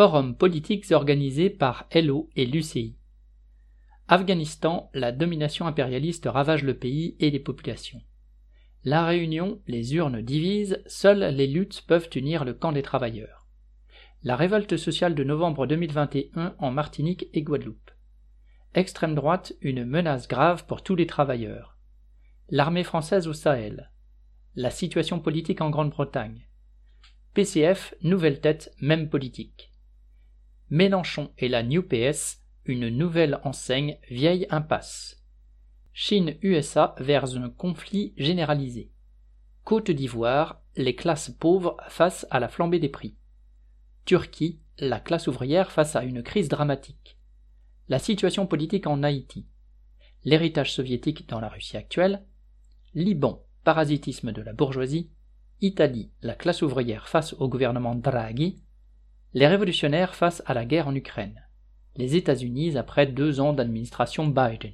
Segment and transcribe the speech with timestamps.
[0.00, 2.96] Forum politiques organisés par LO et l'UCI.
[4.08, 8.00] Afghanistan, la domination impérialiste ravage le pays et les populations.
[8.82, 13.46] La Réunion, les urnes divisent, seules les luttes peuvent unir le camp des travailleurs.
[14.22, 17.90] La révolte sociale de novembre 2021 en Martinique et Guadeloupe.
[18.72, 21.76] Extrême droite, une menace grave pour tous les travailleurs.
[22.48, 23.90] L'armée française au Sahel.
[24.54, 26.46] La situation politique en Grande-Bretagne.
[27.34, 29.69] PCF, nouvelle tête, même politique.
[30.70, 35.20] Mélenchon et la New PS, une nouvelle enseigne, vieille impasse.
[35.92, 38.92] Chine-USA vers un conflit généralisé.
[39.64, 43.16] Côte d'Ivoire, les classes pauvres face à la flambée des prix.
[44.04, 47.18] Turquie, la classe ouvrière face à une crise dramatique.
[47.88, 49.48] La situation politique en Haïti.
[50.24, 52.24] L'héritage soviétique dans la Russie actuelle.
[52.94, 55.10] Liban, parasitisme de la bourgeoisie.
[55.60, 58.62] Italie, la classe ouvrière face au gouvernement Draghi,
[59.32, 61.40] les révolutionnaires face à la guerre en Ukraine,
[61.96, 64.72] les États-Unis après deux ans d'administration Biden.